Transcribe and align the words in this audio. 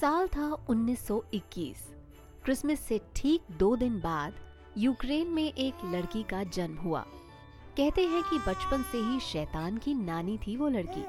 साल 0.00 0.26
था 0.28 0.66
1921 0.70 1.76
क्रिसमस 2.44 2.80
से 2.80 3.00
ठीक 3.16 3.42
दो 3.58 3.76
दिन 3.76 4.00
बाद 4.00 4.34
यूक्रेन 4.78 5.26
में 5.26 5.52
एक 5.52 5.74
लड़की 5.84 6.22
का 6.22 6.42
जन्म 6.44 6.76
हुआ। 6.76 7.00
कहते 7.76 8.04
हैं 8.06 8.22
कि 8.22 8.38
बचपन 8.38 8.82
से 8.82 8.98
ही 8.98 9.20
शैतान 9.20 9.78
की 9.78 9.94
नानी 9.94 10.38
थी 10.38 10.56
वो 10.56 10.68
लड़की। 10.68 11.04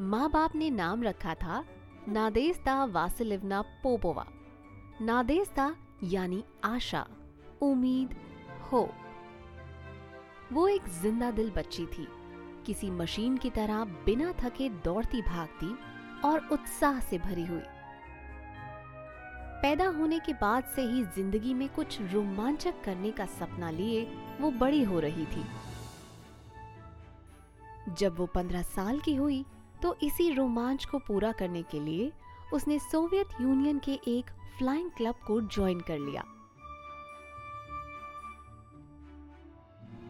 माँ 0.00 0.30
बाप 0.30 0.56
ने 0.56 0.70
नाम 0.70 1.02
रखा 1.02 1.34
था 1.34 1.64
नादेस्ता 2.08 2.84
वासिलिवना 2.84 3.62
पोपोवा। 3.82 4.26
नादेस्ता 5.00 5.76
यानी 6.04 6.44
आशा, 6.64 7.06
उम्मीद, 7.62 8.14
हो। 8.72 8.88
वो 10.52 10.68
एक 10.68 10.88
ज़िंदा 11.02 11.30
दिल 11.30 11.50
बच्ची 11.50 11.86
थी। 11.86 12.08
किसी 12.66 12.90
मशीन 12.90 13.36
की 13.36 13.50
तरह 13.50 13.84
बिना 13.84 14.32
थके 14.32 14.68
दौड़ती 14.68 15.22
भागती 15.22 15.76
और 16.24 16.48
उत्साह 16.52 17.00
से 17.00 17.18
भरी 17.18 17.44
हुई। 17.46 17.62
पैदा 19.62 19.86
होने 19.88 20.18
के 20.18 20.32
बाद 20.32 20.64
से 20.74 20.82
ही 20.82 21.02
ज़िंदगी 21.04 21.54
में 21.54 21.68
कुछ 21.68 22.00
रोमांचक 22.12 22.80
करने 22.84 23.10
का 23.10 23.26
सपना 23.28 23.70
लिए 23.70 24.04
वो 24.40 24.50
बड़ी 24.50 24.82
हो 24.82 25.00
रही 25.00 25.26
थी। 25.26 25.44
जब 27.94 28.16
वो 28.18 28.26
पंद्रह 28.26 28.62
साल 28.64 28.98
की 29.00 29.14
हुई 29.14 29.44
तो 29.82 29.96
इसी 30.02 30.32
रोमांच 30.34 30.84
को 30.84 30.98
पूरा 30.98 31.32
करने 31.32 31.62
के 31.62 31.80
लिए 31.80 32.10
उसने 32.52 32.78
सोवियत 32.80 33.28
यूनियन 33.40 33.78
के 33.78 33.98
एक 34.08 34.30
फ्लाइंग 34.58 34.90
क्लब 34.90 35.14
को 35.26 35.40
ज्वाइन 35.40 35.80
कर 35.80 35.98
लिया। 35.98 36.24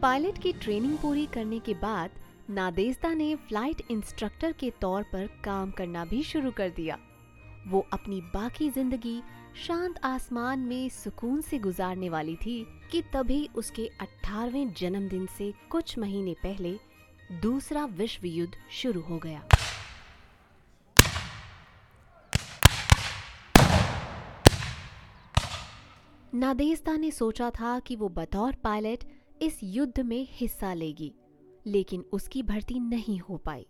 पायलट 0.01 0.37
की 0.37 0.53
ट्रेनिंग 0.53 0.97
पूरी 0.97 1.25
करने 1.25 1.59
के 1.59 1.73
बाद 1.73 2.09
नादेस्ता 2.49 3.13
ने 3.13 3.35
फ़्लाइट 3.37 3.81
इंस्ट्रक्टर 3.91 4.51
के 4.51 4.69
तौर 4.81 5.03
पर 5.03 5.25
काम 5.43 5.71
करना 5.71 6.05
भी 6.05 6.21
शुरू 6.23 6.51
कर 6.51 6.69
दिया। 6.69 6.97
वो 7.67 7.79
अपनी 7.93 8.21
बाकी 8.33 8.69
ज़िंदगी 8.69 9.21
शांत 9.65 9.99
आसमान 10.03 10.59
में 10.59 10.89
सुकून 10.89 11.41
से 11.41 11.59
गुजारने 11.59 12.09
वाली 12.09 12.35
थी 12.35 12.65
कि 12.91 13.01
तभी 13.13 13.49
उसके 13.55 13.89
18वें 14.01 14.73
जन्मदिन 14.73 15.27
से 15.37 15.53
कुछ 15.71 15.97
महीने 15.99 16.33
पहले 16.43 16.73
दूसरा 17.41 17.85
विश्व 17.85 18.25
युद्ध 18.27 18.53
शुरू 18.71 19.01
हो 19.01 19.19
गया। 19.19 19.43
नादेस्ता 26.33 26.97
ने 26.97 27.11
सोचा 27.11 27.49
था 27.51 27.79
कि 27.79 27.95
वो 27.95 28.09
बतौर 28.09 28.55
पायलट 28.63 29.03
इस 29.41 29.59
युद्ध 29.63 29.99
में 29.99 30.27
हिस्सा 30.31 30.73
लेगी। 30.73 31.13
लेकिन 31.69 32.03
उसकी 32.13 32.43
भर्ती 32.43 32.79
नहीं 32.79 33.19
हो 33.19 33.37
पाई। 33.37 33.65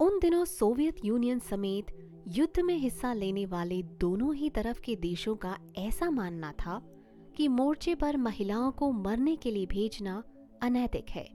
उन 0.00 0.18
दिनों 0.18 0.44
सोवियत 0.44 1.04
यूनियन 1.04 1.38
समेत 1.38 1.86
युद्ध 2.28 2.60
में 2.60 2.76
हिस्सा 2.76 3.12
लेने 3.12 3.46
वाले 3.46 3.82
दोनों 4.00 4.34
ही 4.34 4.50
तरफ़ 4.50 4.80
के 4.80 4.96
देशों 4.96 5.34
का 5.36 5.56
ऐसा 5.78 6.10
मानना 6.10 6.52
था 6.52 6.80
कि 7.36 7.48
मोर्चे 7.48 7.94
पर 7.94 8.16
महिलाओं 8.16 8.70
को 8.72 8.90
मरने 8.92 9.36
के 9.36 9.50
लिए 9.50 9.66
भेजना 9.66 10.22
अनैतिक 10.62 11.10
है 11.10 11.28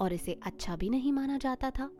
और 0.00 0.12
इसे 0.12 0.38
अच्छा 0.42 0.76
भी 0.76 0.88
नहीं 0.88 1.12
माना 1.12 1.38
जाता 1.38 1.70
था। 1.70 1.90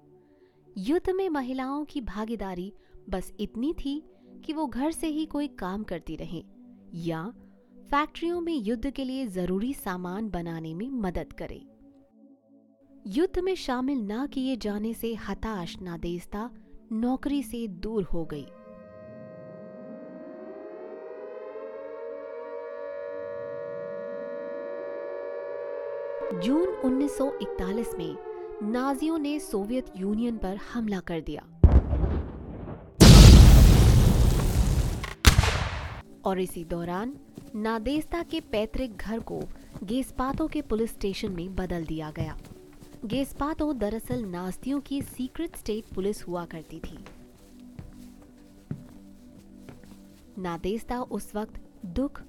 युद्ध 0.78 1.10
में 1.10 1.28
महिलाओं 1.28 1.84
की 1.84 2.00
भागीदारी 2.00 2.72
बस 3.10 3.32
इतनी 3.40 3.72
थी 3.74 4.02
कि 4.44 4.52
वो 4.52 4.66
घर 4.66 4.90
से 4.90 5.06
ही 5.06 5.26
कोई 5.26 5.48
काम 5.48 5.82
करती 5.82 6.16
रहें 6.16 6.42
या 6.94 7.24
फैक्ट्रियों 7.90 8.40
में 8.40 8.54
युद्ध 8.54 8.90
के 8.90 9.04
लिए 9.04 9.26
ज़रूरी 9.26 9.72
सामान 9.74 10.28
बनाने 10.30 10.74
में 10.74 10.88
मदद 10.90 11.32
करें। 11.32 11.60
युद्ध 13.06 13.38
में 13.38 13.54
शामिल 13.54 13.98
ना 13.98 14.26
किए 14.26 14.56
जाने 14.56 14.94
से 14.94 15.14
हताश 15.14 15.76
नादेस्ता 15.82 16.50
नौकरी 16.92 17.42
से 17.42 17.68
दूर 17.68 18.02
हो 18.02 18.24
गई। 18.24 18.46
जून 26.40 26.68
1941 26.84 27.94
में 27.98 28.16
नाजियों 28.62 29.18
ने 29.18 29.38
सोवियत 29.40 29.92
यूनियन 29.96 30.38
पर 30.38 30.56
हमला 30.56 31.00
कर 31.00 31.20
दिया। 31.20 31.42
और 36.24 36.40
इसी 36.40 36.64
दौरान 36.64 37.16
नादेस्ता 37.54 38.22
के 38.22 38.40
पैतृक 38.40 38.90
घर 38.90 39.20
को 39.20 39.40
गेस्पातो 39.84 40.48
के 40.48 40.62
पुलिस 40.62 40.90
स्टेशन 40.90 41.32
में 41.32 41.56
बदल 41.56 41.84
दिया 41.84 42.10
गया। 42.10 42.38
गेस्पातो 43.04 43.72
दरअसल 43.72 44.24
नास्तियों 44.24 44.80
की 44.80 45.02
सीक्रेट 45.02 45.56
स्टेट 45.56 45.84
पुलिस 45.94 46.26
हुआ 46.28 46.44
करती 46.44 46.80
थी। 46.80 46.98
नादेस्ता 50.38 51.00
उस 51.00 51.34
वक्त 51.34 51.60
दुख, 51.86 52.20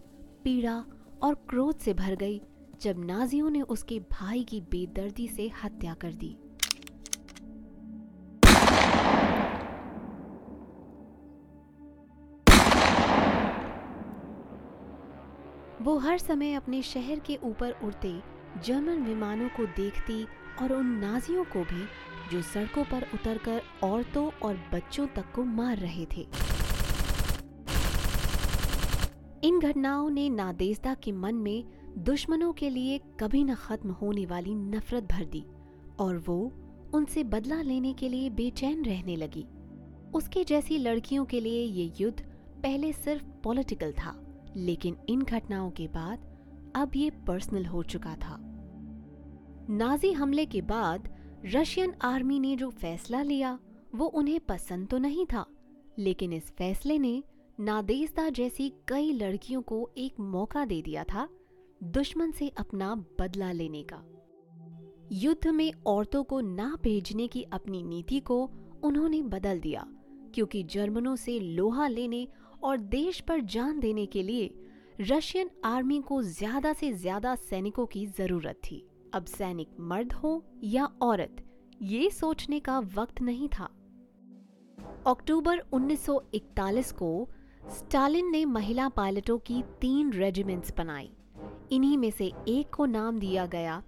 पीड़ा 0.43 0.83
और 1.23 1.35
क्रोध 1.49 1.77
से 1.77 1.93
भर 1.93 2.15
गई, 2.15 2.41
जब 2.81 3.03
नाजियों 3.05 3.49
ने 3.49 3.61
उसके 3.61 3.99
भाई 3.99 4.43
की 4.43 4.61
बेदर्दी 4.61 5.27
से 5.27 5.51
हत्या 5.63 5.93
कर 5.93 6.13
दी। 6.13 6.35
वो 15.81 15.97
हर 15.97 16.17
समय 16.17 16.53
अपने 16.53 16.81
शहर 16.81 17.19
के 17.19 17.39
ऊपर 17.43 17.71
उड़ते, 17.83 18.19
जर्मन 18.65 19.03
विमानों 19.03 19.49
को 19.49 19.65
देखती 19.65 20.25
और 20.61 20.73
उन 20.73 20.85
नाजियों 20.85 21.43
को 21.43 21.63
भी, 21.63 21.85
जो 22.31 22.41
सड़कों 22.41 22.83
पर 22.83 23.05
उतरकर 23.13 23.61
औरतों 23.83 24.29
और 24.43 24.59
बच्चों 24.73 25.07
तक 25.07 25.31
को 25.35 25.43
मार 25.43 25.77
रहे 25.77 26.05
थे। 26.05 26.27
इन 29.43 29.59
घटनाओं 29.59 30.09
ने 30.09 30.29
नादेजदा 30.29 30.93
के 30.93 31.11
मन 31.11 31.35
में 31.35 31.63
दुश्मनों 31.97 32.51
के 32.53 32.69
लिए 32.69 32.99
कभी 33.19 33.43
न 33.43 33.55
खत्म 33.55 33.91
होने 33.91 34.25
वाली 34.25 34.55
नफरत 34.55 35.03
भर 35.03 35.25
दी, 35.25 35.43
और 35.99 36.17
वो 36.17 36.51
उनसे 36.93 37.23
बदला 37.23 37.61
लेने 37.61 37.93
के 37.93 38.09
लिए 38.09 38.29
बेचैन 38.29 38.85
रहने 38.85 39.15
लगी। 39.15 39.45
उसके 40.13 40.43
जैसी 40.43 40.77
लड़कियों 40.77 41.25
के 41.25 41.39
लिए 41.39 41.63
ये 41.63 41.91
युद्ध 41.99 42.21
पहले 42.63 42.91
सिर्फ़ 42.93 43.23
पॉलिटिकल 43.43 43.91
था, 43.91 44.15
लेकिन 44.55 44.97
इन 45.09 45.21
घटनाओं 45.21 45.69
के 45.71 45.87
बाद 45.87 46.29
अब 46.75 46.91
ये 46.95 47.09
पर्सनल 47.27 47.65
हो 47.65 47.83
चुका 47.83 48.15
था। 48.15 48.50
नाजी 49.71 50.11
हमले 50.11 50.45
के 50.45 50.61
बाद 50.61 51.07
रशियन 51.45 51.93
आर्मी 52.03 52.39
ने 52.39 52.55
जो 52.55 52.69
फैसला 52.71 53.21
लिया, 53.21 53.57
वो 53.95 54.05
उन्हें 54.05 54.39
पसंद 54.39 54.87
तो 54.87 54.97
नहीं 54.97 55.25
था, 55.25 55.45
लेकिन 55.99 56.33
इस 56.33 56.51
फैसले 56.51 56.97
ने 56.99 57.23
नादेजदा 57.59 58.27
जैसी 58.29 58.69
कई 58.87 59.11
लड़कियों 59.13 59.61
को 59.61 59.89
एक 59.97 60.19
मौका 60.19 60.65
दे 60.65 60.81
दिया 60.81 61.03
था 61.03 61.27
दुश्मन 61.81 62.31
से 62.31 62.49
अपना 62.57 62.93
बदला 63.19 63.51
लेने 63.51 63.83
का। 63.83 64.03
युद्ध 65.13 65.47
में 65.47 65.71
औरतों 65.87 66.23
को 66.23 66.41
ना 66.41 66.75
भेजने 66.83 67.27
की 67.27 67.43
अपनी 67.53 67.83
नीति 67.83 68.19
को 68.21 68.43
उन्होंने 68.83 69.21
बदल 69.23 69.59
दिया, 69.59 69.87
क्योंकि 70.35 70.63
जर्मनों 70.65 71.15
से 71.15 71.39
लोहा 71.39 71.87
लेने 71.87 72.27
और 72.63 72.77
देश 72.77 73.19
पर 73.21 73.41
जान 73.41 73.79
देने 73.79 74.05
के 74.05 74.23
लिए 74.23 74.53
रशियन 75.01 75.49
आर्मी 75.65 76.01
को 76.01 76.21
ज़्यादा 76.23 76.73
से 76.73 76.93
ज़्यादा 76.93 77.35
सैनिकों 77.41 77.85
की 77.85 78.05
ज़रूरत 78.07 78.61
थी। 78.63 78.85
अब 79.13 79.25
सैनिक 79.25 79.69
मर्द 79.79 80.13
हो 80.13 80.43
या 80.63 80.85
औरत, 81.01 81.43
ये 81.81 82.09
सोचने 82.09 82.59
का 82.59 82.79
वक्त 82.79 83.21
नहीं 83.21 83.49
था। 83.49 83.69
अक्टूबर 85.07 85.57
1941 85.73 86.91
को 86.91 87.29
स्टालिन 87.69 88.31
ने 88.31 88.45
महिला 88.45 88.89
पायलटों 88.89 89.37
की 89.37 89.63
तीन 89.81 90.13
रेजिमेंट्स 90.13 90.73
बनाई। 90.77 91.11
इन्हीं 91.71 91.97
में 91.97 92.11
से 92.11 92.31
एक 92.47 92.75
को 92.75 92.85
नाम 92.85 93.19
दिया 93.19 93.45
गया 93.45 93.83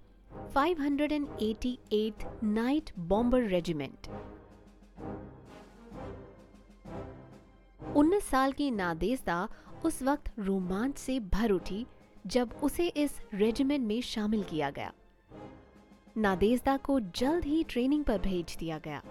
588th 0.54 2.26
नाइट 2.44 2.90
बॉम्बर 2.98 3.42
रेजिमेंट। 3.42 4.08
19 7.96 8.24
साल 8.24 8.52
की 8.52 8.70
नादेजदा 8.70 9.48
उस 9.84 10.02
वक्त 10.02 10.32
रोमांच 10.38 10.98
से 10.98 11.20
भर 11.20 11.50
उठी, 11.50 11.86
जब 12.26 12.52
उसे 12.62 12.88
इस 12.88 13.20
रेजिमेंट 13.34 13.86
में 13.86 14.00
शामिल 14.00 14.42
किया 14.42 14.70
गया। 14.70 14.92
नादेजदा 16.16 16.76
को 16.76 17.00
जल्द 17.00 17.44
ही 17.44 17.64
ट्रेनिंग 17.64 18.04
पर 18.04 18.18
भेज 18.18 18.56
दिया 18.58 18.78
गया। 18.78 19.02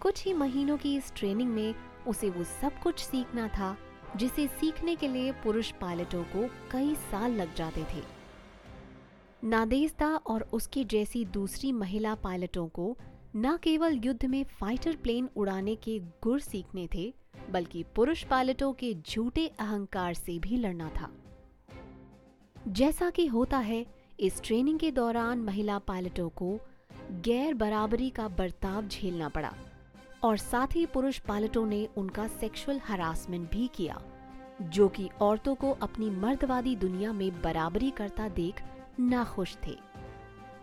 कुछ 0.00 0.24
ही 0.24 0.32
महीनों 0.32 0.76
की 0.76 0.96
इस 0.96 1.12
ट्रेनिंग 1.16 1.50
में 1.50 1.74
उसे 2.06 2.30
वो 2.30 2.44
सब 2.44 2.80
कुछ 2.82 2.98
सीखना 2.98 3.48
था, 3.48 3.76
जिसे 4.16 4.46
सीखने 4.46 4.96
के 4.96 5.08
लिए 5.08 5.32
पुरुष 5.32 5.72
पायलटों 5.72 6.24
को 6.24 6.48
कई 6.70 6.94
साल 6.94 7.32
लग 7.32 7.54
जाते 7.54 7.84
थे। 7.84 8.02
नादेजदा 9.44 10.08
और 10.16 10.42
उसकी 10.52 10.84
जैसी 10.84 11.24
दूसरी 11.24 11.72
महिला 11.72 12.14
पायलटों 12.14 12.68
को 12.68 12.96
न 13.36 13.56
केवल 13.56 14.00
युद्ध 14.04 14.24
में 14.24 14.44
फाइटर 14.44 14.96
प्लेन 14.96 15.28
उड़ाने 15.36 15.76
के 15.76 15.98
गुर 15.98 16.40
सीखने 16.40 16.88
थे, 16.94 17.14
बल्कि 17.50 17.84
पुरुष 17.96 18.24
पायलटों 18.24 18.72
के 18.72 18.94
झूठे 18.94 19.46
अहंकार 19.46 20.14
से 20.14 20.38
भी 20.38 20.56
लड़ना 20.56 20.90
था। 21.00 21.10
जैसा 22.68 23.10
कि 23.10 23.26
होता 23.26 23.58
है 23.58 23.97
इस 24.18 24.40
ट्रेनिंग 24.42 24.78
के 24.78 24.90
दौरान 24.90 25.38
महिला 25.38 25.78
पायलटों 25.78 26.28
को 26.28 26.58
गैर 27.24 27.54
बराबरी 27.54 28.08
का 28.10 28.26
बर्ताव 28.28 28.86
झेलना 28.86 29.28
पड़ा 29.28 29.52
और 30.22 30.36
साथ 30.36 30.74
ही 30.74 30.84
पुरुष 30.86 31.18
पायलटों 31.18 31.64
ने 31.66 31.88
उनका 31.96 32.26
सेक्सुअल 32.28 32.80
हरासमेंट 32.86 33.50
भी 33.50 33.66
किया, 33.74 34.00
जो 34.62 34.88
कि 34.88 35.08
औरतों 35.20 35.54
को 35.54 35.70
अपनी 35.82 36.10
मर्दवादी 36.10 36.74
दुनिया 36.76 37.12
में 37.12 37.30
बराबरी 37.42 37.90
करता 37.90 38.28
देख 38.28 38.62
नाखुश 39.00 39.56
थे। 39.66 39.76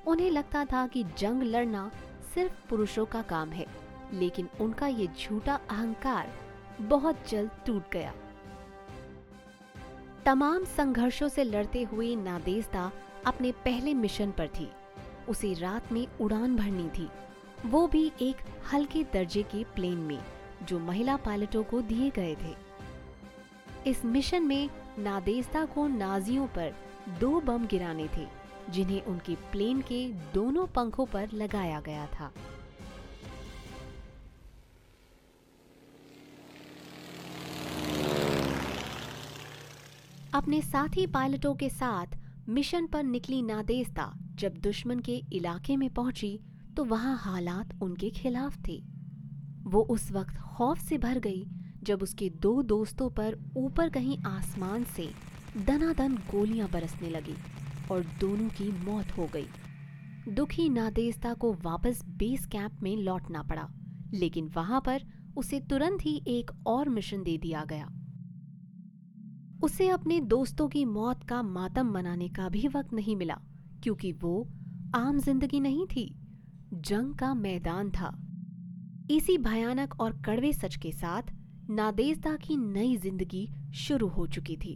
उन्हें 0.07 0.29
लगता 0.31 0.65
था 0.65 0.85
कि 0.87 1.03
जंग 1.17 1.43
लड़ना 1.43 1.89
सिर्फ़ 2.33 2.67
पुरुषों 2.69 3.05
का 3.05 3.21
काम 3.21 3.49
है, 3.49 3.65
लेकिन 4.13 4.49
उनका 4.61 4.87
ये 4.87 5.07
झूठा 5.19 5.59
अहंकार 5.69 6.33
बहुत 6.81 7.29
जल्द 7.29 7.51
टूट 7.65 7.91
गया। 7.91 8.13
तमाम 10.25 10.63
संघर्षों 10.65 11.27
से 11.27 11.43
लड़ते 11.43 11.83
हुए 11.83 12.15
नादेजदा 12.15 12.91
अपने 13.25 13.51
पहले 13.51 13.93
मिशन 13.93 14.31
पर 14.31 14.47
थी। 14.47 14.71
उसे 15.29 15.53
रात 15.53 15.91
में 15.91 16.07
उड़ान 16.21 16.55
भरनी 16.55 16.89
थी। 16.89 17.09
वो 17.65 17.87
भी 17.87 18.11
एक 18.21 18.37
हल्के 18.73 19.03
दर्जे 19.03 19.43
के 19.43 19.63
प्लेन 19.63 19.97
में, 19.97 20.19
जो 20.63 20.79
महिला 20.79 21.17
पायलटों 21.17 21.63
को 21.63 21.81
दिए 21.81 22.09
गए 22.09 22.35
थे। 22.35 22.55
इस 23.89 24.05
मिशन 24.05 24.43
में 24.43 24.69
नादेस्ता 24.99 25.65
को 25.65 25.87
नाजियों 25.87 26.47
पर 26.47 26.73
दो 27.19 27.41
बम 27.41 27.67
गिराने 27.67 28.07
थे, 28.17 28.27
जिन्हें 28.69 29.01
उनके 29.03 29.35
प्लेन 29.35 29.81
के 29.81 30.07
दोनों 30.33 30.67
पंखों 30.67 31.05
पर 31.05 31.29
लगाया 31.33 31.79
गया 31.79 32.05
था। 32.07 32.31
अपने 40.33 40.61
साथी 40.61 41.07
पायलटों 41.07 41.55
के 41.55 41.69
साथ 41.69 42.24
मिशन 42.47 42.85
पर 42.87 43.03
निकली 43.03 43.41
नादेस्ता 43.41 44.11
जब 44.35 44.57
दुश्मन 44.57 44.99
के 44.99 45.15
इलाके 45.33 45.75
में 45.77 45.89
पहुँची 45.89 46.39
तो 46.77 46.83
वहाँ 46.83 47.15
हालात 47.17 47.69
उनके 47.81 48.09
खिलाफ 48.09 48.57
थे। 48.67 48.77
वो 49.65 49.81
उस 49.81 50.11
वक्त 50.11 50.37
खौफ 50.47 50.79
से 50.79 50.97
भर 50.97 51.19
गई 51.19 51.45
जब 51.83 52.03
उसके 52.03 52.29
दो 52.41 52.61
दोस्तों 52.63 53.09
पर 53.09 53.37
ऊपर 53.57 53.89
कहीं 53.89 54.17
आसमान 54.27 54.83
से 54.95 55.09
दनादन 55.57 56.15
गोलियाँ 56.31 56.69
बरसने 56.69 57.09
लगी 57.09 57.35
और 57.91 58.05
दोनों 58.19 58.49
की 58.49 58.71
मौत 58.85 59.17
हो 59.17 59.29
गई। 59.33 59.47
दुखी 60.29 60.69
नादेस्ता 60.69 61.33
को 61.33 61.53
वापस 61.63 62.01
बेस 62.07 62.45
कैंप 62.45 62.81
में 62.83 62.95
लौटना 62.97 63.43
पड़ा, 63.43 63.67
लेकिन 64.13 64.51
वहाँ 64.55 64.81
पर 64.81 65.03
उसे 65.37 65.59
तुरंत 65.59 66.05
ही 66.05 66.21
एक 66.27 66.51
और 66.67 66.89
मिशन 66.89 67.23
दे 67.23 67.37
दिया 67.37 67.65
गया। 67.69 67.89
उसे 69.65 69.87
अपने 69.89 70.19
दोस्तों 70.21 70.67
की 70.69 70.83
मौत 70.85 71.23
का 71.23 71.41
मातम 71.43 71.87
मनाने 71.91 72.27
का 72.29 72.47
भी 72.49 72.67
वक्त 72.67 72.93
नहीं 72.93 73.15
मिला, 73.15 73.35
क्योंकि 73.83 74.11
वो 74.13 74.47
आम 74.95 75.19
ज़िंदगी 75.19 75.59
नहीं 75.59 75.85
थी, 75.85 76.03
जंग 76.73 77.13
का 77.15 77.33
मैदान 77.33 77.89
था। 77.91 78.11
इसी 79.11 79.37
भयानक 79.37 79.99
और 79.99 80.11
कड़वे 80.21 80.51
सच 80.53 80.75
के 80.75 80.91
साथ 80.91 81.31
नादेजदा 81.69 82.35
की 82.37 82.57
नई 82.57 82.95
ज़िंदगी 82.97 83.47
शुरू 83.75 84.07
हो 84.07 84.25
चुकी 84.27 84.57
थी। 84.57 84.73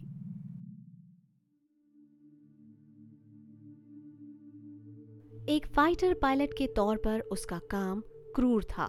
एक 5.50 5.68
फाइटर 5.68 6.13
पायलट 6.13 6.53
के 6.53 6.68
तौर 6.75 6.97
पर 6.97 7.19
उसका 7.31 7.59
काम 7.71 8.01
क्रूर 8.35 8.63
था। 8.63 8.85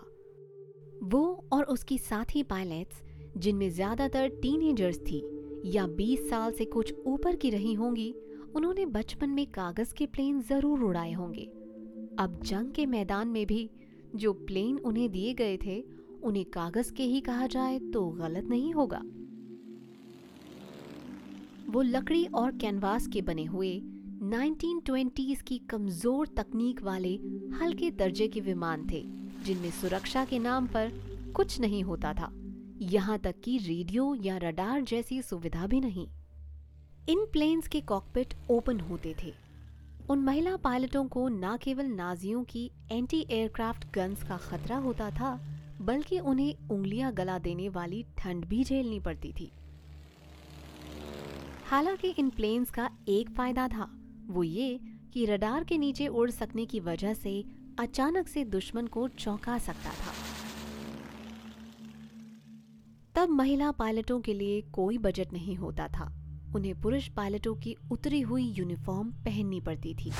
वो 1.04 1.22
और 1.52 1.64
उसकी 1.66 1.98
साथी 1.98 2.42
पायलट्स, 2.44 3.02
जिनमें 3.36 3.68
ज़्यादातर 3.70 4.28
टीनेजर्स 4.42 4.98
थी 5.00 5.22
या 5.64 5.86
20 5.86 6.28
साल 6.30 6.52
से 6.52 6.64
कुछ 6.64 6.94
ऊपर 7.06 7.36
की 7.36 7.50
रही 7.50 7.74
होंगी, 7.74 8.14
उन्होंने 8.56 8.86
बचपन 8.86 9.30
में 9.30 9.46
कागज़ 9.46 9.94
के 9.94 10.06
प्लेन 10.06 10.40
ज़रूर 10.40 10.82
उड़ाए 10.82 11.12
होंगे। 11.12 11.44
अब 12.18 12.40
जंग 12.44 12.72
के 12.72 12.86
मैदान 12.86 13.28
में 13.28 13.46
भी 13.46 13.70
जो 14.16 14.32
प्लेन 14.32 14.78
उन्हें 14.78 15.10
दिए 15.10 15.34
गए 15.34 15.56
थे, 15.56 15.84
उन्हें 16.22 16.44
कागज़ 16.44 16.92
के 16.92 17.02
ही 17.02 17.20
कहा 17.20 17.46
जाए 17.46 17.78
तो 17.78 18.06
गलत 18.10 18.44
नहीं 18.44 18.72
होगा। 18.74 19.02
वो 21.70 21.82
लकड़ी 21.82 22.24
और 22.26 22.56
कैनवास 22.56 23.06
के 23.06 23.22
बने 23.22 23.44
हुए 23.44 23.82
1920s 24.24 25.42
की 25.42 25.58
कमज़ोर 25.58 26.26
तकनीक 26.26 26.82
वाले 26.82 27.14
हल्के 27.52 27.90
दर्जे 27.90 28.28
के 28.28 28.40
विमान 28.40 28.86
थे, 28.92 29.02
जिनमें 29.44 29.70
सुरक्षा 29.70 30.24
के 30.24 30.38
नाम 30.38 30.66
पर 30.66 30.92
कुछ 31.36 31.60
नहीं 31.60 31.82
होता 31.82 32.12
था। 32.12 32.32
यहाँ 32.80 33.18
तक 33.18 33.34
कि 33.44 33.58
रेडियो 33.58 34.14
या 34.14 34.36
रडार 34.36 34.80
जैसी 34.80 35.22
सुविधा 35.22 35.66
भी 35.66 35.80
नहीं। 35.80 36.06
इन 37.08 37.26
प्लेन्स 37.32 37.68
के 37.68 37.80
कॉकपिट 37.80 38.34
ओपन 38.50 38.80
होते 38.80 39.14
थे। 39.22 39.32
उन 40.10 40.18
महिला 40.18 40.56
पायलटों 40.56 41.04
को 41.08 41.28
न 41.28 41.56
केवल 41.62 41.86
नाजियों 41.86 42.44
की 42.44 42.70
एंटी 42.92 43.26
एयरक्राफ्ट 43.30 43.84
गन्स 43.94 44.22
का 44.22 44.36
खतरा 44.36 44.76
होता 44.76 45.10
था, 45.10 45.40
बल्कि 45.80 46.18
उन्हें 46.18 46.68
उंगलियाँ 46.70 47.12
गला 47.12 47.38
देने 47.38 47.68
वाली 47.68 48.04
ठंड 48.18 48.44
भी 48.44 48.64
झेलनी 48.64 49.00
पड़ती 49.00 49.32
थी। 49.32 49.50
हालाँकि 51.66 52.08
इन 52.08 52.30
प्लेन्स 52.30 52.70
का 52.70 52.90
एक 53.08 53.30
फ़ायदा 53.30 53.68
था, 53.68 53.90
वो 54.26 54.42
ये 54.42 54.80
कि 55.12 55.26
रडार 55.26 55.64
के 55.64 55.78
नीचे 55.78 56.06
उड़ 56.06 56.30
सकने 56.30 56.66
की 56.66 56.80
वजह 56.80 57.14
से 57.14 57.44
अचानक 57.78 58.28
से 58.28 58.44
दुश्मन 58.44 58.86
को 58.86 59.08
चौंका 59.08 59.58
सकता 59.58 59.90
था। 59.90 60.19
तब 63.20 63.30
महिला 63.30 63.70
पायलटों 63.70 64.20
के 64.20 64.34
लिए 64.34 64.60
कोई 64.60 64.98
बजट 64.98 65.32
नहीं 65.32 65.56
होता 65.56 65.88
था। 65.88 66.04
उन्हें 66.56 66.80
पुरुष 66.80 67.08
पायलटों 67.08 67.54
की 67.54 67.76
उतरी 67.90 68.20
हुई 68.20 68.44
यूनिफॉर्म 68.44 69.10
पहननी 69.10 69.60
पड़ती 69.60 69.94
थी। 69.94 70.12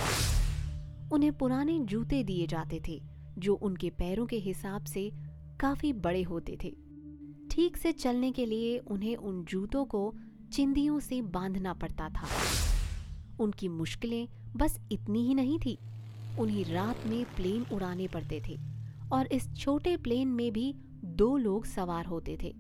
उन्हें 1.13 1.33
पुराने 1.33 1.79
जूते 1.79 2.25
दिए 2.25 2.47
जाते 2.47 2.81
थे, 2.89 3.03
जो 3.39 3.55
उनके 3.55 3.91
पैरों 3.91 4.27
के 4.27 4.37
हिसाब 4.37 4.85
से 4.85 5.13
काफ़ी 5.61 5.93
बड़े 5.93 6.23
होते 6.23 6.59
थे। 6.65 6.71
ठीक 7.51 7.77
से 7.77 7.93
चलने 7.93 8.33
के 8.33 8.47
लिए 8.47 8.79
उन्हें 8.79 9.17
उन 9.17 9.45
जूतों 9.45 9.85
को 9.85 10.15
चिंदियों 10.53 11.01
से 11.01 11.23
बांधना 11.23 11.73
पड़ता 11.73 12.09
था। 12.09 12.29
उनकी 13.41 13.69
मुश्किलें 13.69 14.29
बस 14.57 14.81
इतनी 14.93 15.27
ही 15.27 15.35
नहीं 15.35 15.59
थी। 15.59 15.79
उन्हें 16.39 16.65
रात 16.65 17.07
में 17.07 17.25
प्लेन 17.25 17.67
उड़ाने 17.73 18.09
पड़ते 18.09 18.43
थे 18.49 18.59
और 19.13 19.27
इस 19.27 19.57
छोटे 19.57 19.97
प्लेन 19.97 20.29
में 20.29 20.53
भी 20.53 20.75
दो 21.05 21.37
लोग 21.37 21.65
सवार 21.67 22.07
होते 22.07 22.39
थे। 22.43 22.55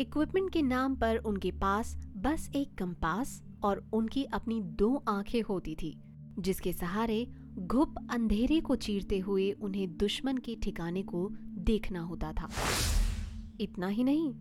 इक्विपमेंट 0.00 0.52
के 0.52 0.62
नाम 0.62 0.96
पर 0.96 1.16
उनके 1.16 1.50
पास 1.50 1.96
बस 2.16 2.50
एक 2.54 2.74
कंपास 2.74 3.42
और 3.64 3.88
उनकी 3.92 4.24
अपनी 4.24 4.60
दो 4.60 5.04
आँखें 5.08 5.42
होती 5.42 5.74
थी, 5.74 5.98
जिसके 6.38 6.72
सहारे 6.72 7.26
घुप 7.58 7.94
अंधेरे 8.10 8.60
को 8.60 8.76
चीरते 8.76 9.18
हुए 9.18 9.50
उन्हें 9.52 9.96
दुश्मन 9.96 10.36
के 10.36 10.56
ठिकाने 10.56 11.02
को 11.02 11.28
देखना 11.44 12.00
होता 12.00 12.32
था। 12.32 12.48
इतना 13.60 13.86
ही 13.86 14.04
नहीं, 14.04 14.34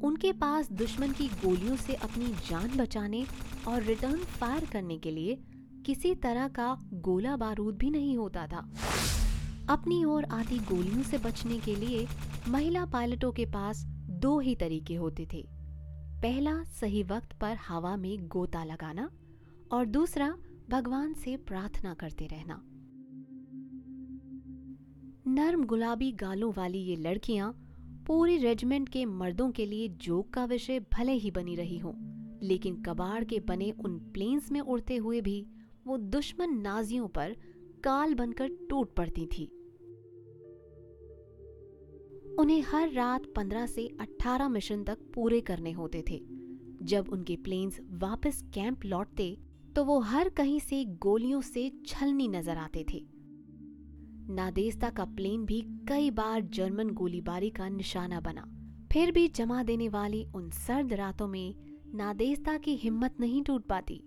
उनके 0.00 0.32
पास 0.32 0.72
दुश्मन 0.72 1.12
की 1.12 1.28
गोलियों 1.28 1.76
से 1.76 1.94
अपनी 1.94 2.26
जान 2.26 2.76
बचाने 2.76 3.24
और 3.68 3.82
रिटर्न 3.82 4.16
फायर 4.16 4.64
करने 4.64 4.98
के 4.98 5.10
लिए 5.10 5.38
किसी 5.86 6.14
तरह 6.14 6.48
का 6.48 6.78
गोला 6.92 7.36
बारूद 7.36 7.76
भी 7.76 7.90
नहीं 7.90 8.16
होता 8.18 8.46
था। 8.46 8.70
अपनी 9.70 10.04
ओर 10.04 10.24
आती 10.24 10.58
गोलियों 10.58 11.02
से 11.02 11.18
बचने 11.18 11.58
के 11.58 11.74
लिए 11.76 12.06
महिला 12.48 12.84
पायलटों 12.84 13.30
के 13.32 13.44
पास 13.46 13.84
दो 14.22 14.38
ही 14.38 14.54
तरीके 14.54 14.94
होते 14.94 15.26
थे। 15.32 15.44
पहला, 16.22 16.62
सही 16.64 17.02
वक्त 17.02 17.32
पर 17.32 17.56
हवा 17.68 17.96
में 17.96 18.26
गोता 18.28 18.64
लगाना 18.64 19.08
और 19.72 19.86
दूसरा, 19.86 20.34
भगवान 20.70 21.14
से 21.14 21.36
प्रार्थना 21.36 21.94
करते 21.94 22.26
रहना। 22.26 22.60
नर्म 25.26 25.64
गुलाबी 25.64 26.10
गालों 26.12 26.52
वाली 26.56 26.78
ये 26.78 26.96
लड़कियाँ 26.96 27.52
पूरी 28.06 28.36
रेजिमेंट 28.36 28.88
के 28.88 29.04
मर्दों 29.04 29.50
के 29.50 29.66
लिए 29.66 29.88
जोक 29.88 30.30
का 30.30 30.44
विषय 30.44 30.80
भले 30.80 31.12
ही 31.12 31.30
बनी 31.30 31.56
रही 31.56 31.78
हों, 31.78 31.94
लेकिन 32.42 32.82
कबाड़ 32.82 33.24
के 33.24 33.40
बने 33.40 33.70
उन 33.70 33.98
प्लेन्स 34.14 34.52
में 34.52 34.60
उड़ते 34.60 34.96
हुए 34.96 35.20
भी 35.20 35.46
वो 35.86 35.96
दुश्मन 35.96 36.58
नाजियों 36.58 37.08
पर 37.08 37.36
काल 37.84 38.14
बनकर 38.14 38.48
टूट 38.70 38.94
पड़ती 38.94 39.26
थी। 39.26 39.44
उन्हें 42.38 42.62
हर 42.62 42.90
रात 42.90 43.26
15 43.36 43.66
से 43.66 43.88
18 44.00 44.48
मिशन 44.48 44.84
तक 44.84 44.98
पूरे 45.14 45.40
करने 45.40 45.72
होते 45.72 46.04
थे। 46.10 46.20
जब 46.82 47.08
उनके 47.08 47.36
प्लेन्स 47.36 47.80
वापस 48.00 48.42
कैंप 48.54 48.84
लौटते 48.84 49.36
तो 49.76 49.84
वो 49.84 49.98
हर 50.00 50.28
कहीं 50.28 50.58
से 50.60 50.84
गोलियों 51.02 51.40
से 51.40 51.70
छलनी 51.86 52.28
नज़र 52.28 52.56
आते 52.56 52.84
थे। 52.92 53.04
नादेस्ता 54.30 54.90
का 54.90 55.04
प्लेन 55.04 55.44
भी 55.44 55.60
कई 55.88 56.10
बार 56.10 56.40
जर्मन 56.54 56.90
गोलीबारी 56.90 57.50
का 57.50 57.68
निशाना 57.68 58.20
बना। 58.20 58.44
फिर 58.92 59.12
भी 59.12 59.26
जमा 59.28 59.62
देने 59.62 59.88
वाली 59.88 60.24
उन 60.34 60.50
सर्द 60.50 60.92
रातों 60.92 61.28
में 61.28 61.54
नादेस्ता 61.94 62.56
की 62.56 62.74
हिम्मत 62.76 63.20
नहीं 63.20 63.42
टूट 63.42 63.66
पाती 63.66 64.02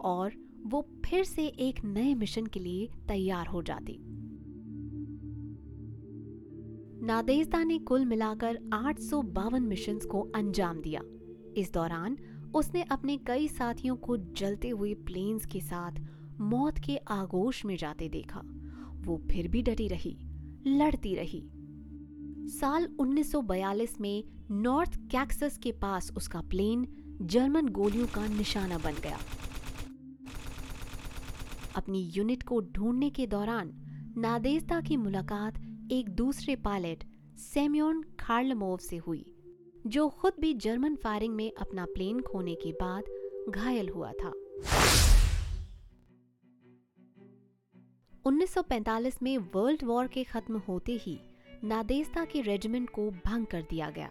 और 0.00 0.32
वो 0.66 0.88
फिर 1.04 1.24
से 1.24 1.46
एक 1.46 1.84
नए 1.84 2.14
मिशन 2.14 2.46
के 2.46 2.60
लिए 2.60 2.88
तैयार 3.08 3.46
हो 3.46 3.62
जाती। 3.62 3.98
नादेजदा 7.06 7.64
ने 7.64 7.78
कुल 7.78 8.04
मिलाकर 8.04 8.58
आठ 8.72 9.00
मिशन 9.54 9.98
को 9.98 10.20
अंजाम 10.34 10.80
दिया। 10.80 11.00
इस 11.56 11.72
दौरान 11.72 12.16
उसने 12.54 12.82
अपने 12.82 13.16
कई 13.16 13.48
साथियों 13.48 13.96
को 13.96 14.16
जलते 14.16 14.68
हुए 14.68 14.94
प्लेन्स 14.94 15.46
के 15.46 15.60
साथ 15.60 15.92
मौत 16.40 16.78
के 16.78 16.96
आगोश 16.96 17.64
में 17.64 17.76
जाते 17.76 18.08
देखा। 18.08 18.42
वो 18.96 19.22
फिर 19.30 19.48
भी 19.48 19.62
डटी 19.62 19.88
रही, 19.88 20.18
लड़ती 20.66 21.14
रही। 21.14 21.50
साल 22.48 22.88
1942 23.00 24.00
में 24.00 24.24
नॉर्थ 24.50 24.96
कैक्सस 24.96 25.58
के 25.58 25.72
पास 25.72 26.12
उसका 26.16 26.40
प्लेन 26.40 26.88
जर्मन 27.22 27.68
गोलियों 27.68 28.06
का 28.06 28.26
निशाना 28.26 28.78
बन 28.78 28.92
गया। 28.92 29.18
अपनी 31.78 32.00
यूनिट 32.14 32.42
को 32.42 32.60
ढूँढने 32.60 33.10
के 33.10 33.26
दौरान 33.26 33.70
नादेस्ता 34.16 34.80
की 34.80 34.96
मुलाकात 34.96 35.58
एक 35.92 36.08
दूसरे 36.08 36.56
पायलट, 36.56 37.04
सेम्योन 37.38 38.02
खार्लमोव 38.20 38.78
से 38.78 38.96
हुई, 38.96 39.24
जो 39.86 40.08
खुद 40.08 40.32
भी 40.40 40.54
जर्मन 40.54 40.96
फायरिंग 40.96 41.34
में 41.34 41.52
अपना 41.60 41.84
प्लेन 41.84 42.20
खोने 42.20 42.54
के 42.54 42.72
बाद 42.72 43.04
घायल 43.48 43.88
हुआ 43.88 44.12
था। 44.12 44.32
1945 48.24 49.22
में 49.22 49.36
वर्ल्ड 49.38 49.84
वॉर 49.84 50.06
के 50.06 50.24
खत्म 50.24 50.58
होते 50.58 50.92
ही 50.92 51.18
नादेस्ता 51.64 52.24
के 52.24 52.40
रेजिमेंट 52.40 52.90
को 52.90 53.10
भंग 53.26 53.46
कर 53.46 53.62
दिया 53.62 53.90
गया। 53.90 54.10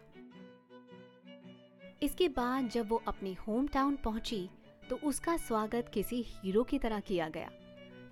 इसके 2.02 2.28
बाद 2.30 2.70
जब 2.70 2.90
वो 2.90 3.02
अपने 3.08 3.34
होम 3.48 3.68
टाउन 3.68 3.96
पहुँची 3.96 4.50
तो 4.90 5.00
उसका 5.04 5.36
स्वागत 5.38 5.90
किसी 5.94 6.22
हीरो 6.28 6.64
की 6.64 6.78
तरह 6.80 7.00
किया 7.00 7.28
गया। 7.30 7.50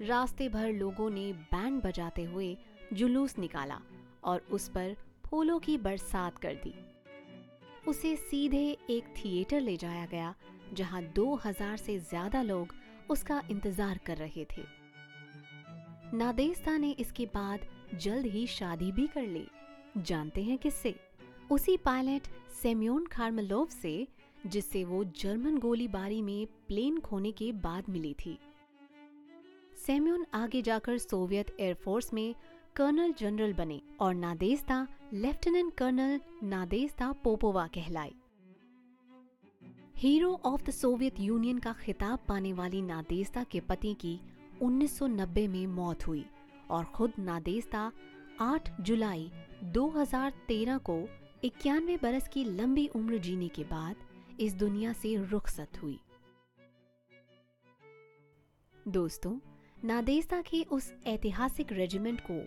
रास्ते 0.01 0.47
भर 0.49 0.71
लोगों 0.71 1.09
ने 1.09 1.31
बैंड 1.51 1.81
बजाते 1.81 2.23
हुए 2.23 2.55
जुलूस 2.93 3.37
निकाला 3.39 3.79
और 4.23 4.41
उस 4.51 4.67
पर 4.69 4.95
फूलों 5.25 5.59
की 5.59 5.77
बरसात 5.77 6.37
कर 6.37 6.53
दी। 6.63 6.73
उसे 7.87 8.15
सीधे 8.15 8.65
एक 8.89 9.13
थिएटर 9.17 9.59
ले 9.59 9.75
जाया 9.77 10.05
गया, 10.05 10.33
जहाँ 10.73 11.01
2000 11.15 11.77
से 11.77 11.97
ज़्यादा 11.99 12.41
लोग 12.41 12.73
उसका 13.09 13.41
इंतज़ार 13.51 13.99
कर 14.05 14.17
रहे 14.17 14.45
थे। 14.47 14.63
नादेस्ता 16.13 16.77
ने 16.77 16.91
इसके 16.91 17.25
बाद 17.25 17.65
जल्द 17.95 18.25
ही 18.25 18.45
शादी 18.47 18.91
भी 18.91 19.07
कर 19.07 19.27
ली। 19.27 19.47
जानते 19.97 20.43
हैं 20.43 20.57
किससे? 20.57 20.95
उसी 21.51 21.77
पायलट 21.77 22.27
सेम्योन 22.53 23.05
खार्मलोव 23.05 23.67
से 23.71 23.95
जिससे 24.45 24.83
वो 24.85 25.03
जर्मन 25.19 25.57
गोलीबारी 25.57 26.21
में 26.21 26.45
प्लेन 26.67 26.99
खोने 26.99 27.31
के 27.31 27.51
बाद 27.63 27.89
मिली 27.89 28.13
थी। 28.25 28.37
सेम्योन 29.85 30.25
आगे 30.33 30.61
जाकर 30.61 30.97
सोवियत 30.97 31.55
एयरफोर्स 31.59 32.13
में 32.13 32.35
कर्नल 32.75 33.13
जनरल 33.19 33.53
बने 33.53 33.81
और 34.01 34.13
Nadezhda 34.15 34.85
lieutenant 35.13 35.73
colonel 35.77 36.19
Nadezhda 36.43 37.11
Popova 37.23 37.65
कहलाई 37.73 38.13
hero 39.97 40.31
of 40.45 40.63
the 40.63 40.69
Soviet 40.69 41.19
Union 41.19 41.59
का 41.59 41.73
खिताब 41.73 42.19
पाने 42.27 42.53
वाली 42.53 42.81
नादेस्ता 42.81 43.43
के 43.43 43.59
पति 43.69 43.93
की 44.01 44.19
1990 44.63 45.47
में 45.49 45.65
मौत 45.67 46.07
हुई 46.07 46.25
और 46.69 46.83
खुद 46.95 47.13
नादेस्ता 47.19 47.91
8 48.41 48.69
जुलाई 48.81 49.29
2013 49.73 50.79
को 50.79 50.97
इक्यानवे 51.43 51.97
बरस 52.03 52.27
की 52.27 52.43
लंबी 52.43 52.87
उम्र 52.95 53.17
जीने 53.17 53.47
के 53.47 53.63
बाद 53.63 53.95
इस 54.39 54.53
दुनिया 54.53 54.93
से 54.93 55.15
रुखसत 55.25 55.81
हुई। 55.83 55.99
दोस्तों 58.87 59.37
नादेस्ता 59.83 60.41
के 60.41 60.61
उस 60.63 60.91
ऐतिहासिक 61.07 61.71
रेजिमेंट 61.71 62.21
को 62.21 62.39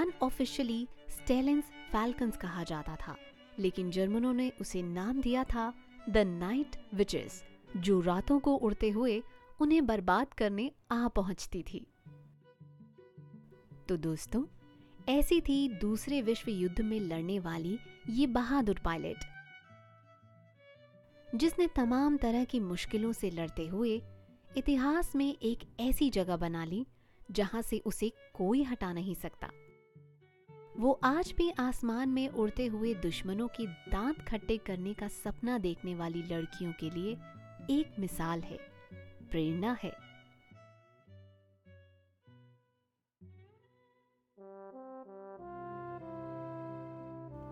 अनऑफिशियली 0.00 0.86
स्टेलेंस 1.10 1.64
फैल्कन्स 1.92 2.36
कहा 2.36 2.64
जाता 2.64 2.96
था, 2.96 3.16
लेकिन 3.58 3.90
जर्मनों 3.90 4.32
ने 4.32 4.50
उसे 4.60 4.82
नाम 4.82 5.20
दिया 5.20 5.44
था 5.44 5.72
द 6.08 6.16
नाइट 6.18 6.76
विचेस, 6.94 7.42
जो 7.76 8.00
रातों 8.00 8.38
को 8.40 8.54
उड़ते 8.54 8.90
हुए 8.90 9.22
उन्हें 9.60 9.86
बर्बाद 9.86 10.34
करने 10.34 10.70
आ 10.92 11.08
पहुँचती 11.08 11.62
थी। 11.62 11.86
तो 13.88 13.96
दोस्तों, 13.96 14.44
ऐसी 15.08 15.40
थी 15.40 15.68
दूसरे 15.68 16.22
विश्व 16.22 16.50
युद्ध 16.50 16.80
में 16.80 17.00
लड़ने 17.00 17.38
वाली 17.38 17.78
ये 18.10 18.26
बहादुर 18.26 18.80
पायलट। 18.84 19.24
जिसने 21.34 21.66
तमाम 21.66 22.16
तरह 22.16 22.44
की 22.44 22.60
मुश्किलों 22.60 23.12
से 23.12 23.30
लड़ते 23.30 23.66
हुए 23.66 24.02
इतिहास 24.56 25.14
में 25.16 25.36
एक 25.42 25.58
ऐसी 25.80 26.10
जगह 26.10 26.36
बना 26.36 26.64
ली, 26.64 26.86
जहाँ 27.30 27.62
से 27.62 27.78
उसे 27.78 28.12
कोई 28.34 28.62
हटा 28.62 28.92
नहीं 28.92 29.14
सकता। 29.14 29.50
वो 30.78 30.92
आज 31.04 31.34
भी 31.38 31.50
आसमान 31.50 32.08
में 32.08 32.28
उड़ते 32.28 32.66
हुए 32.66 32.94
दुश्मनों 32.94 33.48
की 33.48 33.66
दांत 33.66 34.20
खट्टे 34.20 34.56
करने 34.56 34.94
का 34.94 35.08
सपना 35.08 35.58
देखने 35.58 35.94
वाली 35.94 36.22
लड़कियों 36.22 36.72
के 36.72 36.90
लिए 36.90 37.12
एक 37.80 37.96
मिसाल 37.98 38.40
है, 38.40 38.58
प्रेरणा 39.30 39.76
है। 39.82 39.90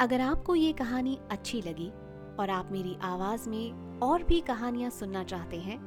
अगर 0.01 0.21
आपको 0.21 0.55
ये 0.55 0.73
कहानी 0.73 1.19
अच्छी 1.31 1.63
लगी 1.63 1.91
और 2.39 2.51
आप 2.51 2.73
मेरी 2.73 2.97
आवाज़ 3.03 3.49
में 3.49 4.01
और 4.01 4.23
भी 4.23 4.41
कहानियाँ 4.41 4.91
सुनना 4.91 5.23
चाहते 5.25 5.57
हैं 5.59 5.79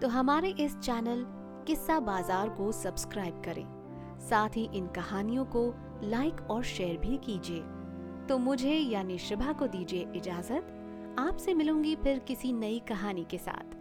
तो 0.00 0.08
हमारे 0.08 0.50
इस 0.60 0.76
चैनल 0.78 1.24
किस्सा 1.66 1.98
बाज़ार 2.00 2.48
को 2.48 2.70
सब्सक्राइब 2.72 3.42
करें। 3.44 3.66
साथ 4.20 4.56
ही 4.56 4.68
इन 4.74 4.86
कहानियों 4.86 5.44
को 5.46 5.66
लाइक 6.04 6.40
और 6.50 6.62
शेयर 6.64 6.96
भी 6.98 7.16
कीजिए। 7.16 7.62
तो 8.28 8.38
मुझे 8.38 8.74
यानी 8.74 9.18
शुभा 9.18 9.52
को 9.52 9.66
दीजिए 9.66 10.06
इजाज़त। 10.16 11.16
आपसे 11.18 11.54
मिलूँगी 11.54 11.94
फिर 11.96 12.18
किसी 12.18 12.52
नई 12.52 12.78
कहानी 12.88 13.26
के 13.30 13.38
साथ। 13.38 13.76